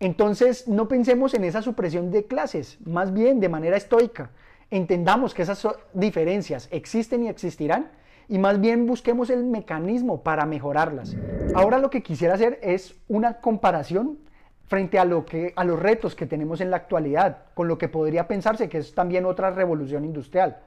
Entonces 0.00 0.68
no 0.68 0.86
pensemos 0.86 1.32
en 1.32 1.44
esa 1.44 1.62
supresión 1.62 2.10
de 2.10 2.26
clases, 2.26 2.76
más 2.84 3.14
bien 3.14 3.40
de 3.40 3.48
manera 3.48 3.78
estoica. 3.78 4.32
Entendamos 4.70 5.32
que 5.32 5.40
esas 5.40 5.66
diferencias 5.94 6.68
existen 6.70 7.22
y 7.24 7.28
existirán 7.28 7.90
y 8.28 8.36
más 8.36 8.60
bien 8.60 8.84
busquemos 8.84 9.30
el 9.30 9.44
mecanismo 9.44 10.22
para 10.22 10.44
mejorarlas. 10.44 11.16
Ahora 11.54 11.78
lo 11.78 11.88
que 11.88 12.02
quisiera 12.02 12.34
hacer 12.34 12.58
es 12.62 12.96
una 13.08 13.40
comparación 13.40 14.18
frente 14.66 14.98
a, 14.98 15.04
lo 15.04 15.24
que, 15.24 15.52
a 15.56 15.64
los 15.64 15.78
retos 15.78 16.14
que 16.14 16.26
tenemos 16.26 16.60
en 16.60 16.70
la 16.70 16.78
actualidad, 16.78 17.44
con 17.54 17.68
lo 17.68 17.78
que 17.78 17.88
podría 17.88 18.26
pensarse 18.26 18.68
que 18.68 18.78
es 18.78 18.94
también 18.94 19.24
otra 19.24 19.50
revolución 19.50 20.04
industrial. 20.04 20.58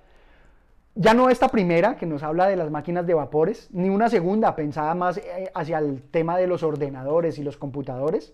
Ya 0.96 1.14
no 1.14 1.30
esta 1.30 1.50
primera 1.50 1.96
que 1.98 2.06
nos 2.06 2.24
habla 2.24 2.48
de 2.48 2.56
las 2.56 2.72
máquinas 2.72 3.06
de 3.06 3.14
vapores, 3.14 3.70
ni 3.72 3.90
una 3.90 4.10
segunda 4.10 4.56
pensada 4.56 4.96
más 4.96 5.18
eh, 5.18 5.52
hacia 5.54 5.78
el 5.78 6.02
tema 6.02 6.38
de 6.38 6.48
los 6.48 6.64
ordenadores 6.64 7.38
y 7.38 7.44
los 7.44 7.58
computadores, 7.58 8.34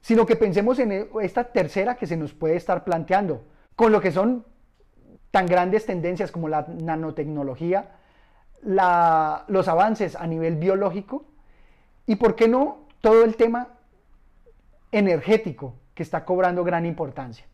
sino 0.00 0.24
que 0.24 0.36
pensemos 0.36 0.78
en 0.78 1.08
esta 1.20 1.44
tercera 1.44 1.96
que 1.96 2.06
se 2.06 2.16
nos 2.16 2.32
puede 2.32 2.56
estar 2.56 2.84
planteando, 2.84 3.42
con 3.74 3.92
lo 3.92 4.00
que 4.00 4.12
son 4.12 4.44
tan 5.32 5.46
grandes 5.46 5.84
tendencias 5.84 6.30
como 6.30 6.48
la 6.48 6.66
nanotecnología, 6.68 7.90
los 8.62 9.68
avances 9.68 10.16
a 10.16 10.26
nivel 10.26 10.56
biológico 10.56 11.24
y, 12.06 12.16
¿por 12.16 12.36
qué 12.36 12.48
no, 12.48 12.86
todo 13.00 13.24
el 13.24 13.36
tema 13.36 13.75
energético 14.98 15.74
que 15.94 16.02
está 16.02 16.24
cobrando 16.24 16.64
gran 16.64 16.86
importancia. 16.86 17.46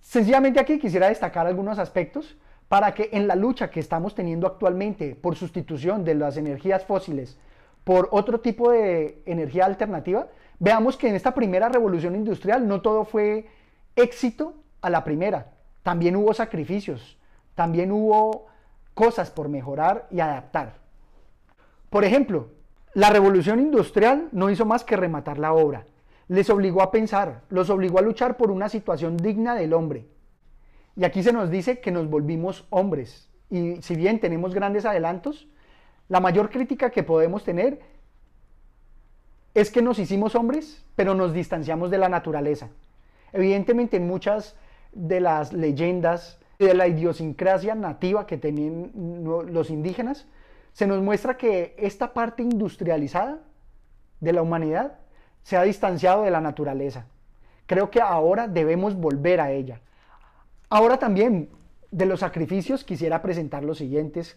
Sencillamente 0.00 0.60
aquí 0.60 0.78
quisiera 0.78 1.08
destacar 1.08 1.46
algunos 1.46 1.78
aspectos 1.78 2.36
para 2.68 2.94
que 2.94 3.10
en 3.12 3.26
la 3.26 3.34
lucha 3.34 3.70
que 3.70 3.80
estamos 3.80 4.14
teniendo 4.14 4.46
actualmente 4.46 5.16
por 5.16 5.34
sustitución 5.34 6.04
de 6.04 6.14
las 6.14 6.36
energías 6.36 6.84
fósiles 6.84 7.36
por 7.82 8.08
otro 8.12 8.40
tipo 8.40 8.70
de 8.70 9.22
energía 9.26 9.66
alternativa, 9.66 10.28
veamos 10.60 10.96
que 10.96 11.08
en 11.08 11.16
esta 11.16 11.34
primera 11.34 11.68
revolución 11.68 12.14
industrial 12.14 12.66
no 12.68 12.80
todo 12.80 13.04
fue 13.04 13.48
éxito 13.96 14.54
a 14.82 14.90
la 14.90 15.02
primera, 15.02 15.52
también 15.82 16.14
hubo 16.14 16.32
sacrificios, 16.32 17.18
también 17.54 17.90
hubo 17.90 18.46
cosas 18.94 19.30
por 19.30 19.48
mejorar 19.48 20.06
y 20.10 20.20
adaptar. 20.20 20.74
Por 21.90 22.04
ejemplo, 22.04 22.48
la 22.94 23.10
revolución 23.10 23.58
industrial 23.58 24.28
no 24.30 24.48
hizo 24.48 24.64
más 24.64 24.84
que 24.84 24.96
rematar 24.96 25.38
la 25.38 25.52
obra. 25.52 25.84
Les 26.28 26.48
obligó 26.50 26.82
a 26.82 26.90
pensar, 26.90 27.42
los 27.50 27.70
obligó 27.70 27.98
a 27.98 28.02
luchar 28.02 28.36
por 28.36 28.50
una 28.50 28.68
situación 28.68 29.16
digna 29.16 29.54
del 29.54 29.72
hombre. 29.72 30.06
Y 30.96 31.04
aquí 31.04 31.22
se 31.22 31.32
nos 31.32 31.50
dice 31.50 31.80
que 31.80 31.90
nos 31.90 32.08
volvimos 32.08 32.66
hombres. 32.70 33.28
Y 33.50 33.82
si 33.82 33.96
bien 33.96 34.20
tenemos 34.20 34.54
grandes 34.54 34.84
adelantos, 34.84 35.48
la 36.08 36.20
mayor 36.20 36.50
crítica 36.50 36.90
que 36.90 37.02
podemos 37.02 37.44
tener 37.44 37.80
es 39.54 39.70
que 39.70 39.82
nos 39.82 39.98
hicimos 39.98 40.34
hombres, 40.34 40.84
pero 40.96 41.14
nos 41.14 41.32
distanciamos 41.32 41.90
de 41.90 41.98
la 41.98 42.08
naturaleza. 42.08 42.70
Evidentemente 43.32 43.96
en 43.96 44.06
muchas 44.06 44.56
de 44.92 45.20
las 45.20 45.52
leyendas 45.52 46.38
de 46.58 46.74
la 46.74 46.86
idiosincrasia 46.88 47.74
nativa 47.74 48.26
que 48.26 48.38
tenían 48.38 48.92
los 49.24 49.70
indígenas, 49.70 50.26
se 50.72 50.86
nos 50.86 51.02
muestra 51.02 51.36
que 51.36 51.74
esta 51.78 52.12
parte 52.14 52.42
industrializada 52.42 53.40
de 54.20 54.32
la 54.32 54.42
humanidad 54.42 54.98
se 55.44 55.56
ha 55.56 55.62
distanciado 55.62 56.24
de 56.24 56.30
la 56.32 56.40
naturaleza. 56.40 57.06
Creo 57.66 57.90
que 57.90 58.00
ahora 58.00 58.48
debemos 58.48 58.96
volver 58.96 59.40
a 59.40 59.52
ella. 59.52 59.80
Ahora 60.68 60.98
también 60.98 61.50
de 61.92 62.06
los 62.06 62.20
sacrificios 62.20 62.82
quisiera 62.82 63.22
presentar 63.22 63.62
los 63.62 63.78
siguientes 63.78 64.36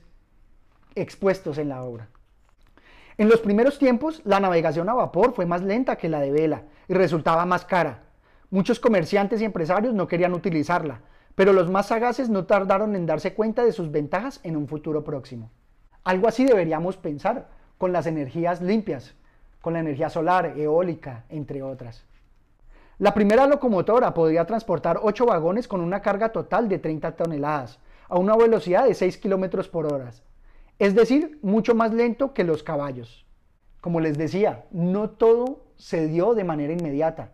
expuestos 0.93 1.57
en 1.57 1.69
la 1.69 1.83
obra. 1.83 2.09
En 3.17 3.29
los 3.29 3.39
primeros 3.39 3.79
tiempos, 3.79 4.21
la 4.25 4.39
navegación 4.39 4.89
a 4.89 4.93
vapor 4.93 5.33
fue 5.33 5.47
más 5.47 5.63
lenta 5.63 5.95
que 5.95 6.09
la 6.09 6.19
de 6.19 6.31
vela 6.31 6.63
y 6.87 6.93
resultaba 6.93 7.45
más 7.45 7.65
cara. 7.65 8.03
Muchos 8.51 8.79
comerciantes 8.79 9.41
y 9.41 9.45
empresarios 9.45 9.95
no 9.95 10.07
querían 10.07 10.33
utilizarla, 10.33 11.01
pero 11.33 11.51
los 11.51 11.69
más 11.69 11.87
sagaces 11.87 12.29
no 12.29 12.45
tardaron 12.45 12.95
en 12.95 13.05
darse 13.05 13.33
cuenta 13.33 13.63
de 13.65 13.71
sus 13.71 13.91
ventajas 13.91 14.39
en 14.43 14.55
un 14.55 14.67
futuro 14.67 15.03
próximo. 15.03 15.51
Algo 16.03 16.27
así 16.27 16.45
deberíamos 16.45 16.95
pensar 16.97 17.49
con 17.77 17.91
las 17.91 18.05
energías 18.05 18.61
limpias, 18.61 19.15
con 19.67 19.73
la 19.73 19.81
energía 19.81 20.09
solar, 20.09 20.53
eólica, 20.57 21.25
entre 21.27 21.61
otras. 21.61 22.05
La 22.99 23.13
primera 23.13 23.45
locomotora 23.47 24.13
podría 24.13 24.45
transportar 24.45 24.97
8 25.03 25.25
vagones 25.25 25.67
con 25.67 25.81
una 25.81 26.01
carga 26.01 26.29
total 26.29 26.69
de 26.69 26.79
30 26.79 27.17
toneladas, 27.17 27.77
a 28.07 28.17
una 28.17 28.37
velocidad 28.37 28.85
de 28.85 28.93
6 28.93 29.17
km 29.17 29.69
por 29.69 29.91
hora, 29.91 30.11
es 30.79 30.95
decir, 30.95 31.37
mucho 31.41 31.75
más 31.75 31.91
lento 31.93 32.33
que 32.33 32.45
los 32.45 32.63
caballos. 32.63 33.25
Como 33.81 33.99
les 33.99 34.17
decía, 34.17 34.63
no 34.71 35.09
todo 35.09 35.65
se 35.75 36.07
dio 36.07 36.33
de 36.33 36.45
manera 36.45 36.71
inmediata. 36.71 37.31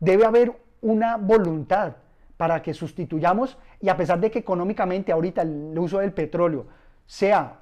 Debe 0.00 0.24
haber 0.24 0.60
una 0.80 1.18
voluntad, 1.18 1.98
para 2.36 2.62
que 2.62 2.74
sustituyamos 2.74 3.58
y 3.80 3.90
a 3.90 3.96
pesar 3.96 4.18
de 4.18 4.32
que 4.32 4.40
económicamente 4.40 5.12
ahorita 5.12 5.42
el 5.42 5.78
uso 5.78 6.00
del 6.00 6.12
petróleo 6.12 6.66
sea 7.06 7.60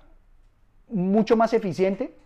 mucho 0.88 1.36
más 1.36 1.52
eficiente, 1.52 2.16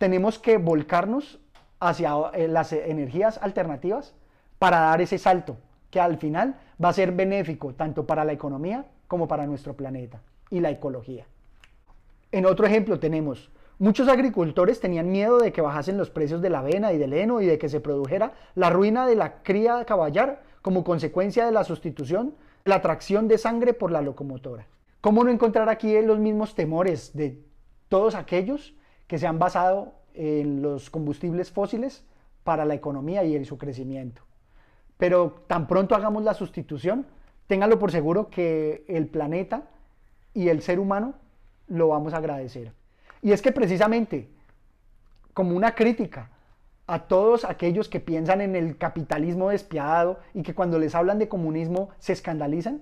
tenemos 0.00 0.38
que 0.38 0.56
volcarnos 0.56 1.38
hacia 1.78 2.14
eh, 2.32 2.48
las 2.48 2.72
energías 2.72 3.38
alternativas 3.42 4.14
para 4.58 4.80
dar 4.80 5.02
ese 5.02 5.18
salto 5.18 5.58
que 5.90 6.00
al 6.00 6.16
final 6.16 6.58
va 6.82 6.88
a 6.88 6.94
ser 6.94 7.12
benéfico 7.12 7.74
tanto 7.74 8.06
para 8.06 8.24
la 8.24 8.32
economía 8.32 8.86
como 9.06 9.28
para 9.28 9.46
nuestro 9.46 9.74
planeta 9.74 10.22
y 10.48 10.60
la 10.60 10.70
ecología. 10.70 11.26
En 12.32 12.46
otro 12.46 12.66
ejemplo 12.66 12.98
tenemos, 12.98 13.50
muchos 13.78 14.08
agricultores 14.08 14.80
tenían 14.80 15.12
miedo 15.12 15.38
de 15.38 15.52
que 15.52 15.60
bajasen 15.60 15.98
los 15.98 16.08
precios 16.08 16.40
de 16.40 16.48
la 16.48 16.60
avena 16.60 16.94
y 16.94 16.98
del 16.98 17.12
heno 17.12 17.42
y 17.42 17.46
de 17.46 17.58
que 17.58 17.68
se 17.68 17.80
produjera 17.80 18.32
la 18.54 18.70
ruina 18.70 19.06
de 19.06 19.16
la 19.16 19.42
cría 19.42 19.84
caballar 19.84 20.42
como 20.62 20.82
consecuencia 20.82 21.44
de 21.44 21.52
la 21.52 21.64
sustitución, 21.64 22.34
la 22.64 22.80
tracción 22.80 23.28
de 23.28 23.36
sangre 23.36 23.74
por 23.74 23.92
la 23.92 24.00
locomotora. 24.00 24.66
¿Cómo 25.02 25.24
no 25.24 25.30
encontrar 25.30 25.68
aquí 25.68 26.00
los 26.00 26.18
mismos 26.18 26.54
temores 26.54 27.14
de 27.14 27.38
todos 27.90 28.14
aquellos 28.14 28.74
que 29.10 29.18
se 29.18 29.26
han 29.26 29.40
basado 29.40 29.92
en 30.14 30.62
los 30.62 30.88
combustibles 30.88 31.50
fósiles 31.50 32.04
para 32.44 32.64
la 32.64 32.74
economía 32.74 33.24
y 33.24 33.34
en 33.34 33.44
su 33.44 33.58
crecimiento. 33.58 34.22
Pero 34.98 35.42
tan 35.48 35.66
pronto 35.66 35.96
hagamos 35.96 36.22
la 36.22 36.32
sustitución, 36.32 37.06
ténganlo 37.48 37.80
por 37.80 37.90
seguro 37.90 38.30
que 38.30 38.84
el 38.86 39.08
planeta 39.08 39.64
y 40.32 40.46
el 40.46 40.62
ser 40.62 40.78
humano 40.78 41.14
lo 41.66 41.88
vamos 41.88 42.14
a 42.14 42.18
agradecer. 42.18 42.72
Y 43.20 43.32
es 43.32 43.42
que 43.42 43.50
precisamente, 43.50 44.28
como 45.34 45.56
una 45.56 45.74
crítica 45.74 46.30
a 46.86 47.00
todos 47.00 47.44
aquellos 47.44 47.88
que 47.88 47.98
piensan 47.98 48.40
en 48.40 48.54
el 48.54 48.78
capitalismo 48.78 49.48
despiadado 49.48 50.20
y 50.34 50.44
que 50.44 50.54
cuando 50.54 50.78
les 50.78 50.94
hablan 50.94 51.18
de 51.18 51.28
comunismo 51.28 51.88
se 51.98 52.12
escandalizan, 52.12 52.80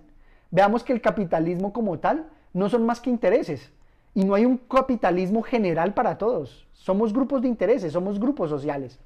veamos 0.50 0.84
que 0.84 0.92
el 0.92 1.00
capitalismo 1.00 1.72
como 1.72 2.00
tal 2.00 2.28
no 2.52 2.68
son 2.68 2.84
más 2.84 3.00
que 3.00 3.08
intereses. 3.08 3.72
Y 4.14 4.24
no 4.24 4.34
hay 4.34 4.44
un 4.44 4.56
capitalismo 4.56 5.42
general 5.42 5.94
para 5.94 6.18
todos. 6.18 6.66
Somos 6.72 7.12
grupos 7.12 7.42
de 7.42 7.48
intereses, 7.48 7.92
somos 7.92 8.18
grupos 8.18 8.50
sociales. 8.50 8.98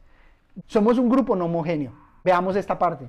Somos 0.66 0.98
un 0.98 1.08
grupo 1.08 1.36
no 1.36 1.46
homogéneo. 1.46 1.92
Veamos 2.24 2.56
esta 2.56 2.78
parte. 2.78 3.08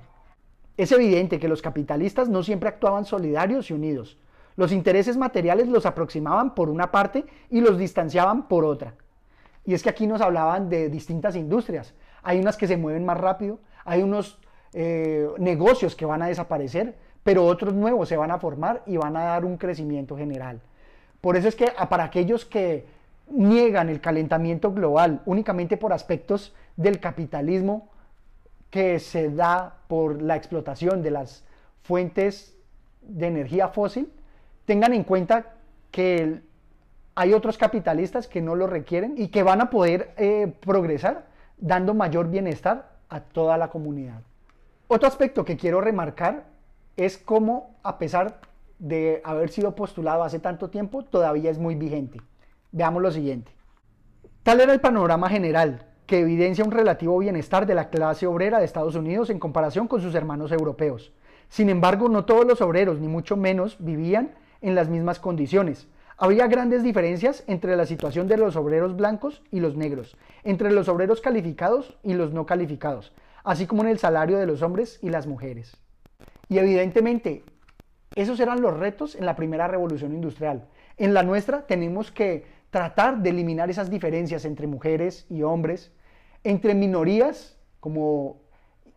Es 0.76 0.92
evidente 0.92 1.40
que 1.40 1.48
los 1.48 1.62
capitalistas 1.62 2.30
no 2.30 2.42
siempre 2.42 2.70
actuaban 2.70 3.06
solidarios 3.06 3.70
y 3.70 3.74
unidos. 3.74 4.18
Los 4.56 4.72
intereses 4.72 5.18
materiales 5.18 5.68
los 5.68 5.86
aproximaban 5.86 6.56
por 6.56 6.70
una 6.70 6.92
parte 6.92 7.26
y 7.50 7.62
los 7.62 7.78
distanciaban 7.78 8.48
por 8.48 8.66
otra. 8.66 8.96
Y 9.66 9.74
es 9.74 9.84
que 9.84 9.90
aquí 9.90 10.08
nos 10.08 10.22
hablaban 10.22 10.70
de 10.70 10.90
distintas 10.90 11.36
industrias. 11.36 11.94
Hay 12.22 12.40
unas 12.40 12.58
que 12.58 12.68
se 12.68 12.78
mueven 12.78 13.06
más 13.06 13.18
rápido, 13.18 13.60
hay 13.86 14.02
unos 14.02 14.40
eh, 14.74 15.28
negocios 15.38 15.96
que 15.96 16.06
van 16.06 16.22
a 16.22 16.28
desaparecer, 16.28 16.96
pero 17.24 17.46
otros 17.46 17.74
nuevos 17.74 18.10
se 18.10 18.18
van 18.18 18.32
a 18.32 18.40
formar 18.40 18.84
y 18.86 18.98
van 18.98 19.16
a 19.16 19.24
dar 19.24 19.46
un 19.46 19.58
crecimiento 19.58 20.18
general. 20.18 20.62
Por 21.24 21.38
eso 21.38 21.48
es 21.48 21.56
que 21.56 21.72
para 21.90 22.04
aquellos 22.04 22.44
que 22.44 22.86
niegan 23.30 23.88
el 23.88 24.02
calentamiento 24.02 24.74
global 24.74 25.22
únicamente 25.26 25.78
por 25.78 25.94
aspectos 25.94 26.54
del 26.76 27.00
capitalismo 27.00 27.88
que 28.70 29.00
se 29.00 29.30
da 29.30 29.78
por 29.88 30.22
la 30.22 30.36
explotación 30.36 31.02
de 31.02 31.12
las 31.12 31.46
fuentes 31.82 32.58
de 33.02 33.28
energía 33.28 33.70
fósil, 33.70 34.12
tengan 34.66 34.92
en 34.92 35.06
cuenta 35.06 35.54
que 35.92 36.42
hay 37.16 37.34
otros 37.34 37.58
capitalistas 37.58 38.28
que 38.28 38.42
no 38.42 38.56
lo 38.56 38.68
requieren 38.68 39.14
y 39.16 39.30
que 39.30 39.44
van 39.44 39.62
a 39.62 39.70
poder 39.70 40.14
eh, 40.18 40.54
progresar 40.60 41.28
dando 41.58 41.94
mayor 41.94 42.30
bienestar 42.30 42.98
a 43.08 43.22
toda 43.22 43.58
la 43.58 43.70
comunidad. 43.70 44.24
Otro 44.90 45.08
aspecto 45.08 45.46
que 45.46 45.56
quiero 45.56 45.80
remarcar 45.80 46.44
es 46.98 47.18
cómo, 47.18 47.78
a 47.82 47.98
pesar 47.98 48.42
de 48.80 49.22
haber 49.24 49.50
sido 49.50 49.76
postulado 49.76 50.24
hace 50.24 50.40
tanto 50.40 50.70
tiempo, 50.70 51.04
todavía 51.04 51.52
es 51.52 51.60
muy 51.60 51.76
vigente. 51.76 52.22
Veamos 52.72 53.02
lo 53.02 53.12
siguiente. 53.12 53.52
Tal 54.44 54.60
era 54.60 54.74
el 54.74 54.82
panorama 54.82 55.30
general, 55.30 55.86
que 56.06 56.20
evidencia 56.20 56.66
un 56.66 56.72
relativo 56.72 57.18
bienestar 57.18 57.66
de 57.66 57.76
la 57.76 57.90
clase 57.90 58.28
obrera 58.28 58.60
de 58.60 58.66
Estados 58.66 58.96
Unidos 58.96 59.30
en 59.30 59.40
comparación 59.40 59.88
con 59.88 60.02
sus 60.02 60.16
hermanos 60.16 60.52
europeos. 60.52 61.14
Sin 61.50 61.70
embargo, 61.70 62.10
no 62.10 62.26
todos 62.26 62.46
los 62.46 62.62
obreros, 62.62 63.00
ni 63.00 63.08
mucho 63.08 63.38
menos, 63.38 63.78
vivían 63.80 64.32
en 64.62 64.76
las 64.76 64.90
mismas 64.90 65.20
condiciones. 65.20 65.88
Había 66.18 66.48
grandes 66.48 66.84
diferencias 66.84 67.44
entre 67.48 67.76
la 67.76 67.86
situación 67.86 68.28
de 68.28 68.38
los 68.38 68.56
obreros 68.56 68.96
blancos 68.96 69.42
y 69.52 69.60
los 69.60 69.76
negros, 69.76 70.18
entre 70.44 70.72
los 70.72 70.88
obreros 70.88 71.22
calificados 71.22 71.98
y 72.04 72.14
los 72.14 72.34
no 72.34 72.46
calificados, 72.46 73.14
así 73.44 73.66
como 73.66 73.84
en 73.84 73.90
el 73.90 74.00
salario 74.00 74.38
de 74.38 74.46
los 74.46 74.62
hombres 74.62 75.00
y 75.02 75.10
las 75.10 75.28
mujeres. 75.28 75.78
Y 76.50 76.60
evidentemente, 76.60 77.44
esos 78.16 78.40
eran 78.40 78.62
los 78.62 78.78
retos 78.78 79.16
en 79.16 79.26
la 79.26 79.36
primera 79.36 79.68
revolución 79.68 80.14
industrial. 80.14 80.68
En 80.98 81.14
la 81.14 81.24
nuestra 81.24 81.66
tenemos 81.66 82.12
que 82.12 82.46
tratar 82.70 83.20
de 83.20 83.30
eliminar 83.30 83.70
esas 83.70 83.90
diferencias 83.90 84.46
entre 84.46 84.68
mujeres 84.68 85.26
y 85.30 85.44
hombres, 85.44 85.92
entre 86.44 86.76
minorías 86.76 87.58
como 87.80 88.38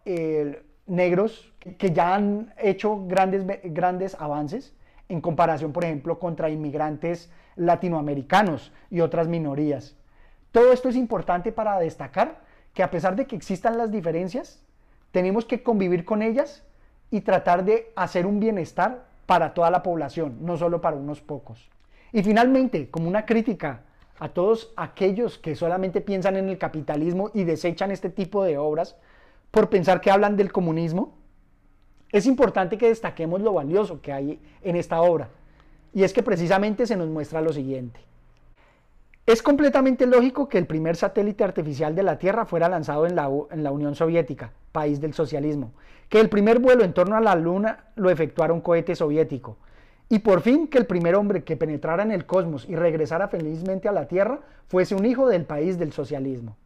eh, 0.04 0.62
negros, 0.86 1.52
que 1.78 1.92
ya 1.92 2.14
han 2.14 2.52
hecho 2.58 3.06
grandes, 3.06 3.44
grandes 3.64 4.14
avances, 4.20 4.74
en 5.08 5.20
comparación, 5.20 5.72
por 5.72 5.84
ejemplo, 5.84 6.18
contra 6.18 6.50
inmigrantes 6.50 7.30
latinoamericanos 7.54 8.72
y 8.90 9.00
otras 9.00 9.28
minorías. 9.28 9.96
Todo 10.52 10.72
esto 10.72 10.88
es 10.88 10.96
importante 10.96 11.52
para 11.52 11.78
destacar 11.78 12.40
que 12.72 12.82
a 12.82 12.90
pesar 12.90 13.16
de 13.16 13.26
que 13.26 13.36
existan 13.36 13.78
las 13.78 13.90
diferencias, 13.90 14.62
tenemos 15.10 15.44
que 15.44 15.62
convivir 15.62 16.04
con 16.04 16.22
ellas 16.22 16.65
y 17.10 17.20
tratar 17.20 17.64
de 17.64 17.92
hacer 17.96 18.26
un 18.26 18.40
bienestar 18.40 19.06
para 19.26 19.54
toda 19.54 19.70
la 19.70 19.82
población, 19.82 20.38
no 20.40 20.56
solo 20.56 20.80
para 20.80 20.96
unos 20.96 21.20
pocos. 21.20 21.68
Y 22.12 22.22
finalmente, 22.22 22.90
como 22.90 23.08
una 23.08 23.26
crítica 23.26 23.82
a 24.18 24.28
todos 24.28 24.72
aquellos 24.76 25.38
que 25.38 25.54
solamente 25.54 26.00
piensan 26.00 26.36
en 26.36 26.48
el 26.48 26.58
capitalismo 26.58 27.30
y 27.34 27.44
desechan 27.44 27.90
este 27.90 28.08
tipo 28.08 28.44
de 28.44 28.56
obras 28.58 28.96
por 29.50 29.68
pensar 29.68 30.00
que 30.00 30.10
hablan 30.10 30.36
del 30.36 30.52
comunismo, 30.52 31.14
es 32.12 32.26
importante 32.26 32.78
que 32.78 32.88
destaquemos 32.88 33.40
lo 33.40 33.52
valioso 33.52 34.00
que 34.00 34.12
hay 34.12 34.40
en 34.62 34.76
esta 34.76 35.00
obra, 35.02 35.28
y 35.92 36.04
es 36.04 36.12
que 36.12 36.22
precisamente 36.22 36.86
se 36.86 36.96
nos 36.96 37.08
muestra 37.08 37.40
lo 37.40 37.52
siguiente. 37.52 38.00
Es 39.26 39.42
completamente 39.42 40.06
lógico 40.06 40.48
que 40.48 40.56
el 40.56 40.66
primer 40.66 40.94
satélite 40.94 41.42
artificial 41.42 41.96
de 41.96 42.04
la 42.04 42.16
Tierra 42.16 42.46
fuera 42.46 42.68
lanzado 42.68 43.06
en 43.06 43.16
la, 43.16 43.28
en 43.50 43.64
la, 43.64 43.72
Unión 43.72 43.96
Soviética, 43.96 44.52
país 44.76 45.00
del 45.00 45.14
socialismo, 45.14 45.72
que 46.10 46.20
el 46.20 46.28
primer 46.28 46.58
vuelo 46.58 46.84
en 46.84 46.92
torno 46.92 47.16
a 47.16 47.20
la 47.22 47.34
Luna 47.34 47.86
lo 47.94 48.10
efectuara 48.10 48.52
un 48.52 48.60
cohete 48.60 48.94
soviético, 48.94 49.56
y 50.10 50.18
por 50.18 50.42
fin 50.42 50.68
que 50.68 50.76
el 50.76 50.84
primer 50.84 51.14
hombre 51.14 51.44
que 51.44 51.56
penetrara 51.56 52.02
en 52.02 52.12
el 52.12 52.26
cosmos 52.26 52.66
y 52.68 52.76
regresara 52.76 53.28
felizmente 53.28 53.88
a 53.88 53.92
la 53.92 54.06
Tierra 54.06 54.40
fuese 54.68 54.94
un 54.94 55.06
hijo 55.06 55.28
del 55.28 55.46
país 55.46 55.78
del 55.78 55.94
socialismo. 55.94 56.58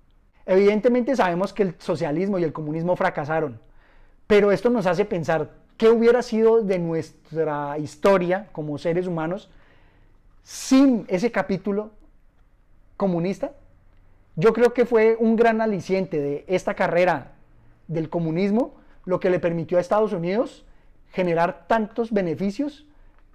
Evidentemente 0.45 1.15
sabemos 1.15 1.53
que 1.53 1.63
el 1.63 1.75
socialismo 1.79 2.41
y 2.41 2.43
el 2.43 2.53
comunismo 2.53 2.97
fracasaron, 2.97 3.61
pero 4.27 4.51
esto 4.51 4.71
nos 4.71 4.87
hace 4.87 5.05
pensar 5.05 5.51
qué 5.77 5.89
hubiera 5.89 6.23
sido 6.23 6.63
de 6.63 6.81
nuestra 6.81 7.79
historia 7.79 8.49
como 8.51 8.77
seres 8.77 9.07
humanos 9.07 9.51
sin 10.43 11.05
ese 11.07 11.31
capítulo 11.31 11.93
comunista. 12.97 13.53
Yo 14.35 14.53
creo 14.53 14.75
que 14.75 14.85
fue 14.85 15.17
un 15.21 15.37
gran 15.37 15.61
aliciente 15.61 16.21
de 16.21 16.45
esta 16.49 16.75
carrera 16.75 17.35
del 17.91 18.09
comunismo 18.09 18.75
lo 19.05 19.19
que 19.19 19.31
le 19.31 19.41
permitió 19.41 19.77
a 19.77 19.81
Estados 19.81 20.13
Unidos 20.13 20.65
generar 21.11 21.67
tantos 21.67 22.13
beneficios 22.13 22.87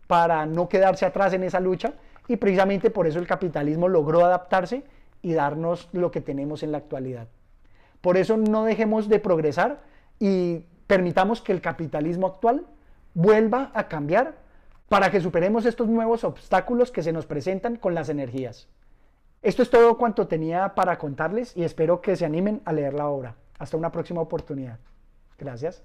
para 0.08 0.46
no 0.46 0.70
quedarse 0.70 1.06
atrás 1.06 1.34
en 1.34 1.44
esa 1.44 1.60
lucha 1.60 1.94
y 2.28 2.38
precisamente 2.38 2.89
por 2.89 3.06
eso 3.06 3.20
el 3.20 3.28
capitalismo 3.28 3.89
logró 3.89 4.24
adaptarse 4.26 4.84
y 5.22 5.34
darnos 5.34 5.89
lo 5.91 6.10
que 6.12 6.22
tenemos 6.22 6.63
en 6.63 6.72
la 6.72 6.78
actualidad. 6.78 7.28
Por 8.00 8.18
eso 8.18 8.38
no 8.38 8.63
dejemos 8.63 9.10
de 9.10 9.20
progresar 9.20 9.82
y 10.20 10.65
permitamos 10.88 11.41
que 11.41 11.52
el 11.52 11.62
capitalismo 11.62 12.28
actual 12.28 12.65
vuelva 13.13 13.72
a 13.74 13.88
cambiar 13.88 14.36
para 14.88 15.12
que 15.12 15.20
superemos 15.20 15.65
estos 15.65 15.88
nuevos 15.88 16.24
obstáculos 16.24 16.91
que 16.91 17.04
se 17.04 17.12
nos 17.12 17.26
presentan 17.26 17.76
con 17.76 17.94
las 17.94 18.08
energías. 18.08 18.70
Esto 19.41 19.63
es 19.63 19.70
todo 19.70 19.98
cuanto 19.98 20.28
tenía 20.28 20.76
para 20.76 20.98
contarles 20.98 21.58
y 21.58 21.63
espero 21.63 22.02
que 22.02 22.15
se 22.15 22.26
animen 22.26 22.62
a 22.63 22.72
leer 22.72 22.94
la 22.94 23.08
obra. 23.08 23.36
Hasta 23.58 23.78
una 23.78 23.91
próxima 23.91 24.22
oportunidad. 24.22 24.80
Gracias. 25.38 25.84